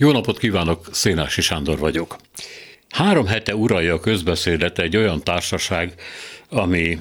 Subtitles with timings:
[0.00, 2.16] Jó napot kívánok, Szénási Sándor vagyok.
[2.88, 5.94] Három hete uralja a közbeszédet egy olyan társaság,
[6.48, 6.98] ami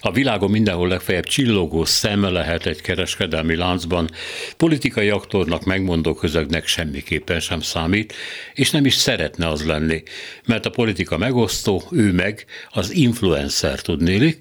[0.00, 4.10] a világon mindenhol legfeljebb csillogó szeme lehet egy kereskedelmi láncban,
[4.56, 8.14] politikai aktornak, megmondó közögnek semmiképpen sem számít,
[8.54, 10.02] és nem is szeretne az lenni,
[10.46, 14.38] mert a politika megosztó, ő meg az influencer tudnélik,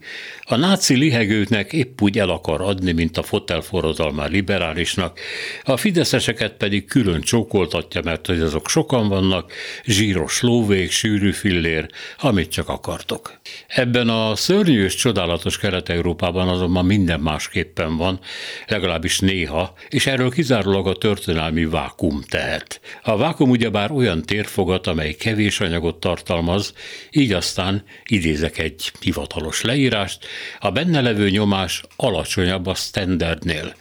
[0.48, 5.20] a náci lihegőknek épp úgy el akar adni, mint a fotelforradalmár liberálisnak,
[5.64, 9.54] a fideszeseket pedig külön csókoltatja, mert hogy azok sokan vannak,
[9.86, 11.88] zsíros lóvég, sűrű fillér,
[12.20, 13.40] amit csak akartok.
[13.68, 18.20] Ebben a szörnyű és csodálatos Kelet-Európában azonban minden másképpen van,
[18.68, 22.82] legalábbis néha, és erről kizárólag a történelmi vákum tehet.
[23.04, 26.74] A vákum ugyebár olyan térfogat, amely kevés anyagot tartalmaz,
[27.12, 30.26] így aztán idézek egy hivatalos leírást,
[30.60, 33.76] a benne levő nyomás alacsonyabb a standardnél.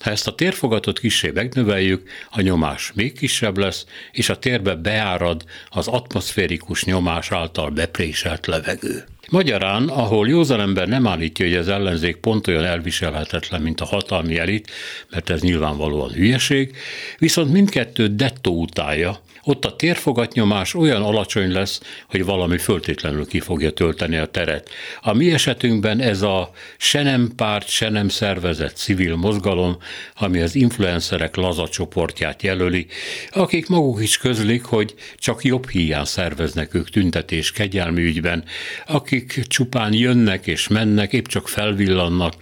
[0.00, 5.44] Ha ezt a térfogatot kisé megnöveljük, a nyomás még kisebb lesz, és a térbe beárad
[5.68, 9.04] az atmoszférikus nyomás által bepréselt levegő.
[9.30, 14.38] Magyarán, ahol józan ember nem állítja, hogy az ellenzék pont olyan elviselhetetlen, mint a hatalmi
[14.38, 14.70] elit,
[15.10, 16.76] mert ez nyilvánvalóan hülyeség,
[17.18, 23.70] viszont mindkettő dettó utálja, ott a térfogatnyomás olyan alacsony lesz, hogy valami föltétlenül ki fogja
[23.70, 24.68] tölteni a teret.
[25.00, 29.76] A mi esetünkben ez a se nem párt, se nem szervezett civil mozgalom,
[30.14, 32.86] ami az influencerek laza csoportját jelöli,
[33.30, 38.44] akik maguk is közlik, hogy csak jobb hiány szerveznek ők tüntetés kegyelmi ügyben,
[38.86, 42.34] akik csupán jönnek és mennek, épp csak felvillannak,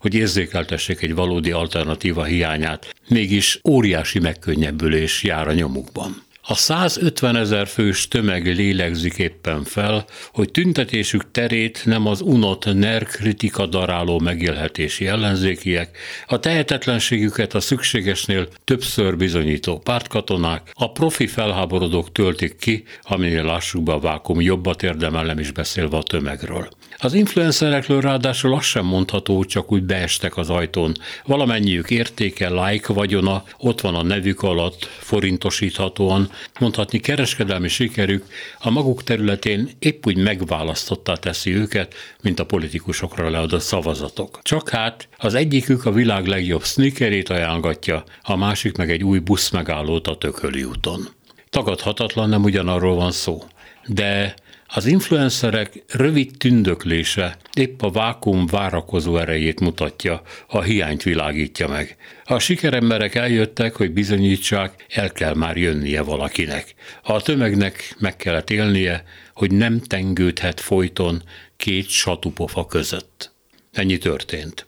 [0.00, 6.22] hogy érzékeltessék egy valódi alternatíva hiányát, mégis óriási megkönnyebbülés jár a nyomukban.
[6.46, 13.04] A 150 ezer fős tömeg lélegzik éppen fel, hogy tüntetésük terét nem az unott NER
[13.04, 22.56] kritika daráló megélhetési ellenzékiek, a tehetetlenségüket a szükségesnél többször bizonyító pártkatonák, a profi felháborodók töltik
[22.56, 26.68] ki, aminél lássuk be a vákum jobbat érdemel, nem is beszélve a tömegről.
[26.98, 30.92] Az influencerekről ráadásul azt sem mondható, csak úgy beestek az ajtón.
[31.24, 36.30] Valamennyiük értéke, like vagyona, ott van a nevük alatt, forintosíthatóan,
[36.60, 38.24] mondhatni kereskedelmi sikerük
[38.58, 44.38] a maguk területén épp úgy megválasztottá teszi őket, mint a politikusokra leadott szavazatok.
[44.42, 50.06] Csak hát az egyikük a világ legjobb sneakerét ajánlgatja, a másik meg egy új buszmegállót
[50.06, 51.08] a Tököli úton.
[51.50, 53.42] Tagadhatatlan nem ugyanarról van szó.
[53.86, 54.34] De
[54.76, 61.96] az influencerek rövid tündöklése épp a vákum várakozó erejét mutatja, a hiányt világítja meg.
[62.24, 66.74] A sikeremberek eljöttek, hogy bizonyítsák, el kell már jönnie valakinek.
[67.02, 71.22] A tömegnek meg kellett élnie, hogy nem tengődhet folyton
[71.56, 73.32] két satupofa között.
[73.72, 74.64] Ennyi történt.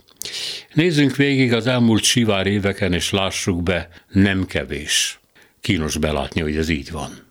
[0.73, 5.21] Nézzünk végig az elmúlt sivár éveken, és lássuk be, nem kevés.
[5.61, 7.26] Kínos belátni, hogy ez így van.